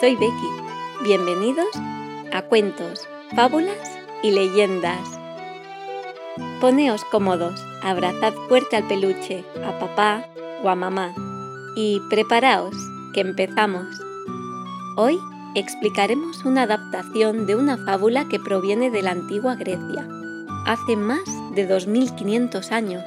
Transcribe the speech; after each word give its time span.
Soy 0.00 0.16
Becky. 0.16 0.48
Bienvenidos 1.04 1.68
a 2.32 2.40
Cuentos, 2.40 3.06
Fábulas 3.36 3.76
y 4.22 4.30
Leyendas. 4.30 5.06
Poneos 6.62 7.04
cómodos, 7.04 7.62
abrazad 7.82 8.32
fuerte 8.48 8.76
al 8.76 8.88
peluche, 8.88 9.44
a 9.66 9.78
papá 9.78 10.24
o 10.62 10.70
a 10.70 10.74
mamá 10.74 11.14
y 11.76 12.00
preparaos, 12.08 12.74
que 13.12 13.20
empezamos. 13.20 13.84
Hoy 14.96 15.18
explicaremos 15.54 16.46
una 16.46 16.62
adaptación 16.62 17.46
de 17.46 17.54
una 17.54 17.76
fábula 17.76 18.28
que 18.28 18.40
proviene 18.40 18.90
de 18.90 19.02
la 19.02 19.10
antigua 19.10 19.56
Grecia, 19.56 20.08
hace 20.64 20.96
más 20.96 21.28
de 21.54 21.66
2500 21.66 22.72
años, 22.72 23.04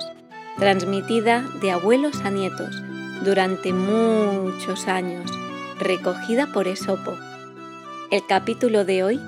transmitida 0.59 1.43
de 1.61 1.71
abuelos 1.71 2.21
a 2.23 2.29
nietos 2.29 2.75
durante 3.23 3.73
muchos 3.73 4.87
años, 4.87 5.31
recogida 5.81 6.45
por 6.53 6.67
Esopo. 6.67 7.17
El 8.11 8.25
capítulo 8.27 8.85
de 8.85 9.03
hoy 9.03 9.19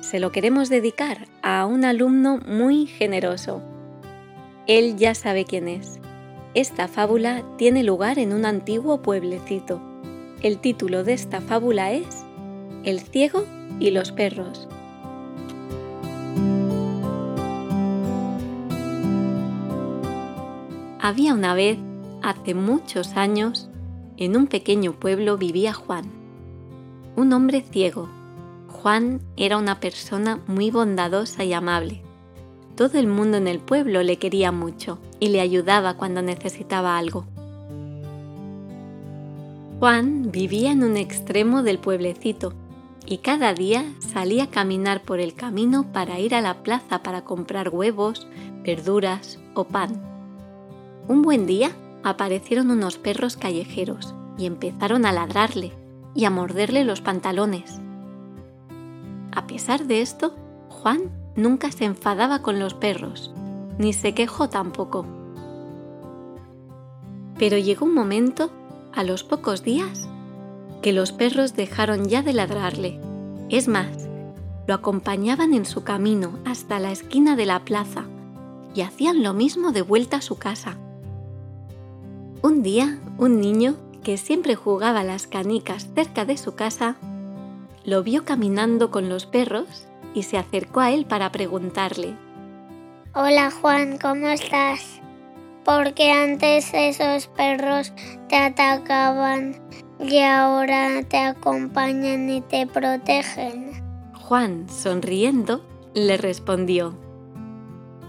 se 0.00 0.18
lo 0.18 0.32
queremos 0.32 0.68
dedicar 0.68 1.28
a 1.40 1.64
un 1.66 1.84
alumno 1.84 2.38
muy 2.46 2.86
generoso. 2.86 3.62
Él 4.66 4.96
ya 4.96 5.14
sabe 5.14 5.44
quién 5.44 5.68
es. 5.68 6.00
Esta 6.54 6.88
fábula 6.88 7.44
tiene 7.58 7.84
lugar 7.84 8.18
en 8.18 8.32
un 8.32 8.44
antiguo 8.44 9.02
pueblecito. 9.02 9.80
El 10.42 10.58
título 10.58 11.04
de 11.04 11.12
esta 11.12 11.40
fábula 11.40 11.92
es 11.92 12.24
El 12.82 12.98
ciego 13.00 13.46
y 13.78 13.92
los 13.92 14.10
perros. 14.10 14.66
Había 21.00 21.34
una 21.34 21.54
vez 21.54 21.78
Hace 22.22 22.52
muchos 22.52 23.16
años, 23.16 23.69
en 24.20 24.36
un 24.36 24.48
pequeño 24.48 24.92
pueblo 24.92 25.38
vivía 25.38 25.72
Juan, 25.72 26.04
un 27.16 27.32
hombre 27.32 27.62
ciego. 27.62 28.06
Juan 28.68 29.22
era 29.38 29.56
una 29.56 29.80
persona 29.80 30.40
muy 30.46 30.70
bondadosa 30.70 31.42
y 31.42 31.54
amable. 31.54 32.02
Todo 32.76 32.98
el 32.98 33.06
mundo 33.06 33.38
en 33.38 33.48
el 33.48 33.60
pueblo 33.60 34.02
le 34.02 34.18
quería 34.18 34.52
mucho 34.52 34.98
y 35.20 35.28
le 35.28 35.40
ayudaba 35.40 35.94
cuando 35.94 36.20
necesitaba 36.20 36.98
algo. 36.98 37.24
Juan 39.78 40.30
vivía 40.30 40.70
en 40.70 40.82
un 40.82 40.98
extremo 40.98 41.62
del 41.62 41.78
pueblecito 41.78 42.52
y 43.06 43.18
cada 43.18 43.54
día 43.54 43.86
salía 44.00 44.44
a 44.44 44.50
caminar 44.50 45.00
por 45.02 45.18
el 45.18 45.32
camino 45.32 45.90
para 45.94 46.20
ir 46.20 46.34
a 46.34 46.42
la 46.42 46.62
plaza 46.62 47.02
para 47.02 47.24
comprar 47.24 47.70
huevos, 47.70 48.26
verduras 48.64 49.38
o 49.54 49.64
pan. 49.64 49.98
Un 51.08 51.22
buen 51.22 51.46
día 51.46 51.72
aparecieron 52.02 52.70
unos 52.70 52.98
perros 52.98 53.36
callejeros 53.36 54.14
y 54.38 54.46
empezaron 54.46 55.06
a 55.06 55.12
ladrarle 55.12 55.72
y 56.14 56.24
a 56.24 56.30
morderle 56.30 56.84
los 56.84 57.00
pantalones. 57.00 57.80
A 59.32 59.46
pesar 59.46 59.86
de 59.86 60.00
esto, 60.00 60.34
Juan 60.68 61.10
nunca 61.36 61.70
se 61.70 61.84
enfadaba 61.84 62.42
con 62.42 62.58
los 62.58 62.74
perros, 62.74 63.32
ni 63.78 63.92
se 63.92 64.14
quejó 64.14 64.48
tampoco. 64.48 65.06
Pero 67.38 67.58
llegó 67.58 67.86
un 67.86 67.94
momento, 67.94 68.50
a 68.92 69.04
los 69.04 69.22
pocos 69.22 69.62
días, 69.62 70.08
que 70.82 70.92
los 70.92 71.12
perros 71.12 71.54
dejaron 71.54 72.08
ya 72.08 72.22
de 72.22 72.32
ladrarle. 72.32 73.00
Es 73.48 73.68
más, 73.68 74.08
lo 74.66 74.74
acompañaban 74.74 75.54
en 75.54 75.64
su 75.64 75.84
camino 75.84 76.38
hasta 76.44 76.78
la 76.78 76.90
esquina 76.90 77.36
de 77.36 77.46
la 77.46 77.64
plaza 77.64 78.04
y 78.74 78.82
hacían 78.82 79.22
lo 79.22 79.32
mismo 79.32 79.72
de 79.72 79.82
vuelta 79.82 80.18
a 80.18 80.22
su 80.22 80.38
casa. 80.38 80.76
Un 82.42 82.62
día, 82.62 82.98
un 83.18 83.38
niño 83.38 83.76
que 84.02 84.16
siempre 84.16 84.54
jugaba 84.54 85.04
las 85.04 85.26
canicas 85.26 85.88
cerca 85.94 86.24
de 86.24 86.38
su 86.38 86.54
casa, 86.54 86.96
lo 87.84 88.02
vio 88.02 88.24
caminando 88.24 88.90
con 88.90 89.10
los 89.10 89.26
perros 89.26 89.86
y 90.14 90.22
se 90.22 90.38
acercó 90.38 90.80
a 90.80 90.90
él 90.90 91.04
para 91.04 91.30
preguntarle. 91.32 92.16
Hola 93.14 93.50
Juan, 93.50 93.98
¿cómo 93.98 94.28
estás? 94.28 95.02
Porque 95.66 96.12
antes 96.12 96.70
esos 96.72 97.26
perros 97.26 97.92
te 98.30 98.36
atacaban 98.36 99.60
y 99.98 100.20
ahora 100.20 101.02
te 101.02 101.18
acompañan 101.18 102.30
y 102.30 102.40
te 102.40 102.66
protegen. 102.66 103.82
Juan, 104.14 104.66
sonriendo, 104.70 105.62
le 105.92 106.16
respondió. 106.16 106.96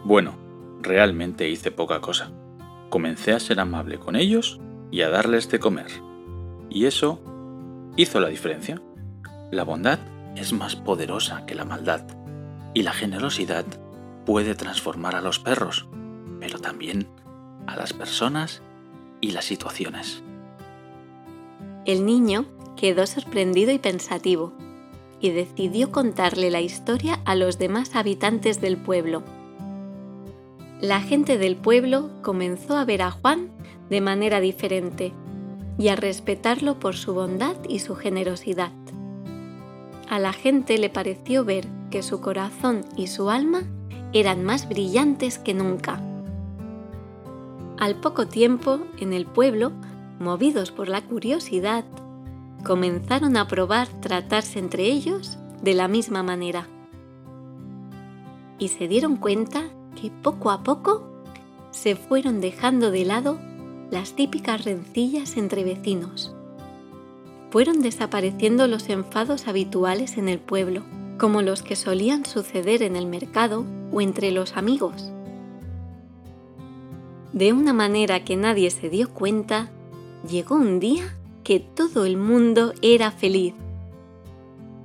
Bueno, 0.05 0.35
realmente 0.81 1.49
hice 1.49 1.69
poca 1.71 1.99
cosa 1.99 2.31
comencé 2.91 3.31
a 3.31 3.39
ser 3.39 3.59
amable 3.59 3.97
con 3.97 4.15
ellos 4.15 4.59
y 4.91 5.01
a 5.01 5.09
darles 5.09 5.49
de 5.49 5.57
comer. 5.59 5.87
Y 6.69 6.85
eso 6.85 7.19
hizo 7.95 8.19
la 8.19 8.27
diferencia. 8.27 8.79
La 9.49 9.63
bondad 9.63 9.97
es 10.35 10.53
más 10.53 10.75
poderosa 10.75 11.47
que 11.47 11.55
la 11.55 11.65
maldad 11.65 12.05
y 12.75 12.83
la 12.83 12.93
generosidad 12.93 13.65
puede 14.27 14.53
transformar 14.53 15.15
a 15.15 15.21
los 15.21 15.39
perros, 15.39 15.87
pero 16.39 16.59
también 16.59 17.07
a 17.65 17.75
las 17.75 17.93
personas 17.93 18.61
y 19.21 19.31
las 19.31 19.45
situaciones. 19.45 20.21
El 21.85 22.05
niño 22.05 22.45
quedó 22.75 23.07
sorprendido 23.07 23.71
y 23.71 23.79
pensativo 23.79 24.53
y 25.19 25.31
decidió 25.31 25.91
contarle 25.91 26.51
la 26.51 26.61
historia 26.61 27.21
a 27.25 27.35
los 27.35 27.57
demás 27.57 27.95
habitantes 27.95 28.59
del 28.59 28.77
pueblo 28.77 29.23
la 30.81 30.99
gente 30.99 31.37
del 31.37 31.57
pueblo 31.57 32.09
comenzó 32.23 32.75
a 32.75 32.85
ver 32.85 33.03
a 33.03 33.11
Juan 33.11 33.49
de 33.91 34.01
manera 34.01 34.39
diferente 34.39 35.13
y 35.77 35.89
a 35.89 35.95
respetarlo 35.95 36.79
por 36.79 36.95
su 36.95 37.13
bondad 37.13 37.55
y 37.69 37.79
su 37.79 37.95
generosidad. 37.95 38.71
A 40.09 40.17
la 40.17 40.33
gente 40.33 40.79
le 40.79 40.89
pareció 40.89 41.45
ver 41.45 41.67
que 41.91 42.01
su 42.01 42.19
corazón 42.19 42.83
y 42.97 43.07
su 43.07 43.29
alma 43.29 43.61
eran 44.11 44.43
más 44.43 44.67
brillantes 44.67 45.37
que 45.37 45.53
nunca. 45.53 46.01
Al 47.77 47.95
poco 47.95 48.27
tiempo, 48.27 48.79
en 48.99 49.13
el 49.13 49.27
pueblo, 49.27 49.71
movidos 50.19 50.71
por 50.71 50.89
la 50.89 51.01
curiosidad, 51.01 51.85
comenzaron 52.63 53.37
a 53.37 53.47
probar 53.47 53.87
tratarse 54.01 54.57
entre 54.57 54.85
ellos 54.85 55.37
de 55.61 55.75
la 55.75 55.87
misma 55.87 56.23
manera. 56.23 56.67
Y 58.57 58.69
se 58.69 58.87
dieron 58.87 59.15
cuenta 59.15 59.69
que 60.01 60.09
poco 60.09 60.49
a 60.49 60.63
poco 60.63 61.03
se 61.69 61.95
fueron 61.95 62.41
dejando 62.41 62.89
de 62.89 63.05
lado 63.05 63.39
las 63.91 64.13
típicas 64.13 64.65
rencillas 64.65 65.37
entre 65.37 65.63
vecinos. 65.63 66.33
Fueron 67.51 67.81
desapareciendo 67.81 68.67
los 68.67 68.89
enfados 68.89 69.47
habituales 69.47 70.17
en 70.17 70.27
el 70.27 70.39
pueblo, 70.39 70.83
como 71.19 71.41
los 71.41 71.61
que 71.61 71.75
solían 71.75 72.25
suceder 72.25 72.81
en 72.81 72.95
el 72.95 73.05
mercado 73.05 73.65
o 73.91 74.01
entre 74.01 74.31
los 74.31 74.57
amigos. 74.57 75.11
De 77.33 77.53
una 77.53 77.73
manera 77.73 78.23
que 78.23 78.35
nadie 78.35 78.71
se 78.71 78.89
dio 78.89 79.09
cuenta, 79.13 79.69
llegó 80.27 80.55
un 80.55 80.79
día 80.79 81.15
que 81.43 81.59
todo 81.59 82.05
el 82.05 82.17
mundo 82.17 82.73
era 82.81 83.11
feliz. 83.11 83.53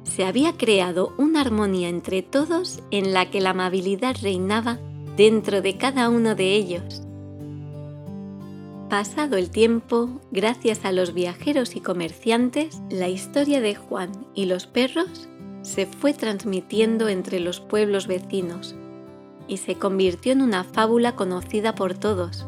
Se 0.04 0.24
había 0.24 0.52
creado 0.56 1.12
una 1.18 1.40
armonía 1.40 1.88
entre 1.88 2.22
todos 2.22 2.82
en 2.90 3.12
la 3.12 3.30
que 3.30 3.40
la 3.40 3.50
amabilidad 3.50 4.16
reinaba 4.20 4.78
dentro 5.16 5.62
de 5.62 5.78
cada 5.78 6.10
uno 6.10 6.34
de 6.34 6.54
ellos. 6.54 7.02
Pasado 8.90 9.36
el 9.36 9.50
tiempo, 9.50 10.20
gracias 10.30 10.84
a 10.84 10.92
los 10.92 11.12
viajeros 11.12 11.74
y 11.74 11.80
comerciantes, 11.80 12.80
la 12.90 13.08
historia 13.08 13.60
de 13.60 13.74
Juan 13.74 14.12
y 14.34 14.44
los 14.44 14.66
perros 14.66 15.28
se 15.62 15.86
fue 15.86 16.12
transmitiendo 16.12 17.08
entre 17.08 17.40
los 17.40 17.58
pueblos 17.58 18.06
vecinos 18.06 18.76
y 19.48 19.56
se 19.56 19.74
convirtió 19.74 20.32
en 20.32 20.42
una 20.42 20.62
fábula 20.62 21.16
conocida 21.16 21.74
por 21.74 21.94
todos. 21.98 22.46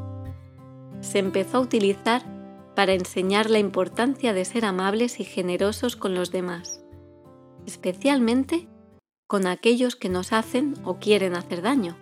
Se 1.00 1.19
empezó 1.19 1.59
a 1.59 1.61
utilizar 1.61 2.23
para 2.76 2.93
enseñar 2.93 3.50
la 3.50 3.59
importancia 3.59 4.32
de 4.32 4.44
ser 4.44 4.64
amables 4.64 5.19
y 5.19 5.25
generosos 5.25 5.97
con 5.97 6.14
los 6.14 6.31
demás, 6.31 6.81
especialmente 7.67 8.69
con 9.26 9.47
aquellos 9.47 9.97
que 9.97 10.09
nos 10.09 10.32
hacen 10.32 10.75
o 10.85 10.99
quieren 10.99 11.35
hacer 11.35 11.62
daño. 11.62 11.97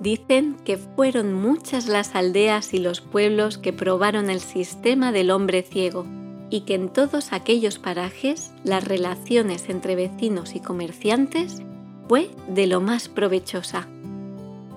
Dicen 0.00 0.56
que 0.64 0.78
fueron 0.78 1.34
muchas 1.34 1.86
las 1.86 2.14
aldeas 2.14 2.72
y 2.72 2.78
los 2.78 3.02
pueblos 3.02 3.58
que 3.58 3.74
probaron 3.74 4.30
el 4.30 4.40
sistema 4.40 5.12
del 5.12 5.30
hombre 5.30 5.62
ciego 5.62 6.06
y 6.48 6.62
que 6.62 6.74
en 6.74 6.88
todos 6.88 7.34
aquellos 7.34 7.78
parajes 7.78 8.50
las 8.64 8.82
relaciones 8.82 9.68
entre 9.68 9.96
vecinos 9.96 10.54
y 10.54 10.60
comerciantes 10.60 11.60
fue 12.08 12.30
de 12.48 12.66
lo 12.66 12.80
más 12.80 13.10
provechosa. 13.10 13.88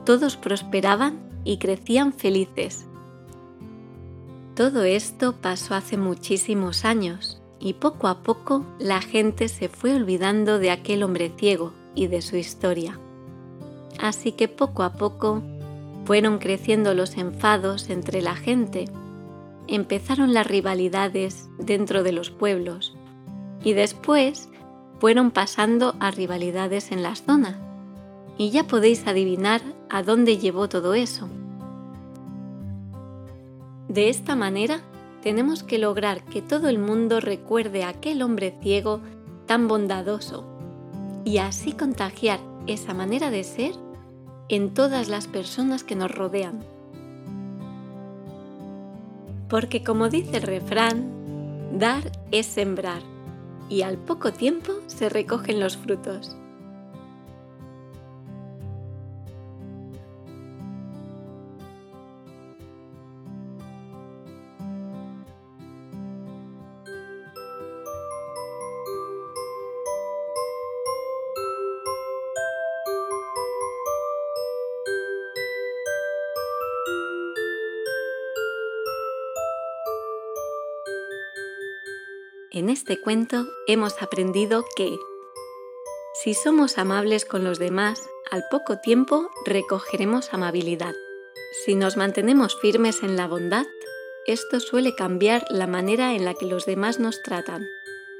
Todos 0.05 0.35
prosperaban 0.35 1.21
y 1.45 1.57
crecían 1.57 2.11
felices. 2.11 2.85
Todo 4.55 4.83
esto 4.83 5.35
pasó 5.41 5.73
hace 5.73 5.95
muchísimos 5.95 6.83
años 6.83 7.41
y 7.61 7.75
poco 7.75 8.09
a 8.09 8.23
poco 8.23 8.65
la 8.77 9.01
gente 9.01 9.47
se 9.47 9.69
fue 9.69 9.95
olvidando 9.95 10.59
de 10.59 10.69
aquel 10.69 11.01
hombre 11.01 11.31
ciego 11.37 11.71
y 11.95 12.07
de 12.07 12.21
su 12.21 12.35
historia 12.35 12.99
así 14.03 14.33
que 14.33 14.49
poco 14.49 14.83
a 14.83 14.93
poco 14.93 15.41
fueron 16.03 16.37
creciendo 16.37 16.93
los 16.93 17.15
enfados 17.15 17.89
entre 17.89 18.21
la 18.21 18.35
gente 18.35 18.85
empezaron 19.67 20.33
las 20.33 20.45
rivalidades 20.45 21.49
dentro 21.57 22.03
de 22.03 22.11
los 22.11 22.29
pueblos 22.29 22.95
y 23.63 23.71
después 23.71 24.49
fueron 24.99 25.31
pasando 25.31 25.95
a 26.01 26.11
rivalidades 26.11 26.91
en 26.91 27.01
las 27.01 27.23
zonas. 27.23 27.55
Y 28.37 28.49
ya 28.49 28.65
podéis 28.65 29.07
adivinar 29.07 29.61
a 29.89 30.03
dónde 30.03 30.37
llevó 30.37 30.67
todo 30.67 30.95
eso. 30.95 31.29
De 33.87 34.09
esta 34.09 34.35
manera, 34.35 34.81
tenemos 35.21 35.63
que 35.63 35.77
lograr 35.77 36.25
que 36.25 36.41
todo 36.41 36.67
el 36.67 36.77
mundo 36.77 37.21
recuerde 37.21 37.83
a 37.83 37.89
aquel 37.89 38.21
hombre 38.21 38.53
ciego 38.61 38.99
tan 39.45 39.69
bondadoso 39.69 40.45
y 41.23 41.37
así 41.37 41.71
contagiar 41.71 42.39
esa 42.67 42.93
manera 42.93 43.29
de 43.29 43.45
ser 43.45 43.75
en 44.49 44.73
todas 44.73 45.09
las 45.09 45.27
personas 45.27 45.83
que 45.83 45.95
nos 45.95 46.11
rodean. 46.11 46.63
Porque 49.49 49.83
como 49.83 50.09
dice 50.09 50.37
el 50.37 50.43
refrán, 50.43 51.77
dar 51.77 52.11
es 52.31 52.45
sembrar 52.45 53.01
y 53.69 53.81
al 53.81 53.97
poco 53.97 54.33
tiempo 54.33 54.73
se 54.87 55.09
recogen 55.09 55.59
los 55.59 55.77
frutos. 55.77 56.35
En 82.55 82.69
este 82.69 83.01
cuento 83.01 83.47
hemos 83.65 83.99
aprendido 84.03 84.63
que 84.75 84.95
si 86.21 86.35
somos 86.35 86.77
amables 86.77 87.25
con 87.25 87.43
los 87.43 87.57
demás, 87.57 87.99
al 88.29 88.43
poco 88.51 88.77
tiempo 88.77 89.27
recogeremos 89.43 90.35
amabilidad. 90.35 90.93
Si 91.65 91.73
nos 91.73 91.97
mantenemos 91.97 92.55
firmes 92.61 93.01
en 93.01 93.17
la 93.17 93.27
bondad, 93.27 93.65
esto 94.27 94.59
suele 94.59 94.93
cambiar 94.93 95.43
la 95.49 95.65
manera 95.65 96.13
en 96.13 96.25
la 96.25 96.35
que 96.35 96.45
los 96.45 96.67
demás 96.67 96.99
nos 96.99 97.23
tratan, 97.23 97.65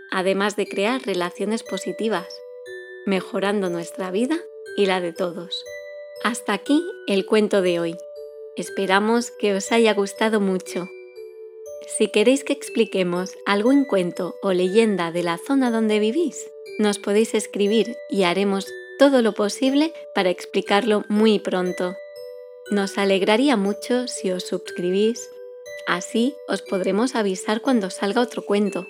además 0.09 0.55
de 0.55 0.67
crear 0.67 1.03
relaciones 1.05 1.61
positivas, 1.61 2.25
mejorando 3.05 3.69
nuestra 3.69 4.09
vida 4.09 4.39
y 4.75 4.87
la 4.87 4.99
de 4.99 5.13
todos. 5.13 5.63
Hasta 6.23 6.53
aquí 6.53 6.83
el 7.05 7.27
cuento 7.27 7.61
de 7.61 7.79
hoy. 7.79 7.97
Esperamos 8.55 9.29
que 9.29 9.53
os 9.53 9.71
haya 9.71 9.93
gustado 9.93 10.39
mucho. 10.39 10.89
Si 11.87 12.07
queréis 12.07 12.43
que 12.43 12.53
expliquemos 12.53 13.31
algún 13.45 13.85
cuento 13.85 14.35
o 14.41 14.53
leyenda 14.53 15.11
de 15.11 15.23
la 15.23 15.37
zona 15.37 15.71
donde 15.71 15.99
vivís, 15.99 16.49
nos 16.79 16.99
podéis 16.99 17.33
escribir 17.33 17.97
y 18.09 18.23
haremos 18.23 18.67
todo 18.97 19.21
lo 19.21 19.33
posible 19.33 19.93
para 20.15 20.29
explicarlo 20.29 21.03
muy 21.09 21.39
pronto. 21.39 21.95
Nos 22.71 22.97
alegraría 22.97 23.57
mucho 23.57 24.07
si 24.07 24.31
os 24.31 24.43
suscribís, 24.43 25.29
así 25.87 26.35
os 26.47 26.61
podremos 26.61 27.15
avisar 27.15 27.61
cuando 27.61 27.89
salga 27.89 28.21
otro 28.21 28.43
cuento. 28.43 28.87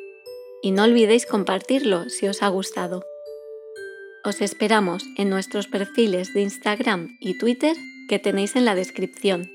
Y 0.62 0.72
no 0.72 0.84
olvidéis 0.84 1.25
compartirlo 1.25 2.10
si 2.10 2.28
os 2.28 2.42
ha 2.42 2.48
gustado. 2.48 3.04
Os 4.24 4.39
esperamos 4.39 5.04
en 5.18 5.30
nuestros 5.30 5.68
perfiles 5.68 6.34
de 6.34 6.42
Instagram 6.42 7.18
y 7.19 7.38
Twitter 7.38 7.75
que 8.07 8.19
tenéis 8.19 8.56
en 8.56 8.63
la 8.63 8.75
descripción. 8.75 9.51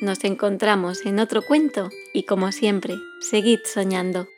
Nos 0.00 0.22
encontramos 0.22 1.04
en 1.06 1.18
otro 1.18 1.42
cuento 1.42 1.90
y 2.12 2.22
como 2.22 2.52
siempre, 2.52 2.94
seguid 3.20 3.58
soñando. 3.64 4.28